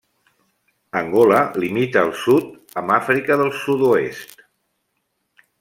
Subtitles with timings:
[1.01, 2.49] Angola limita al sud
[2.83, 4.47] amb Àfrica del Sud-oest.